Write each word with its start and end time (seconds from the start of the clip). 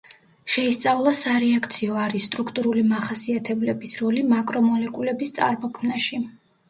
შეისწავლა 0.53 1.11
სარეაქციო 1.17 1.99
არის 2.05 2.25
სტრუქტურული 2.29 2.85
მახასიათებლების 2.93 3.95
როლი 4.03 4.25
მაკრომოლეკულების 4.33 5.37
წარმოქმნაში. 5.41 6.23